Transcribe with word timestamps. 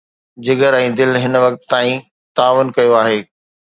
جگر 0.45 0.73
۽ 0.77 0.87
دل 1.01 1.11
هن 1.27 1.35
وقت 1.45 1.61
تائين 1.77 2.03
تعاون 2.37 2.67
ڪيو 2.77 3.01
آهي. 3.07 3.19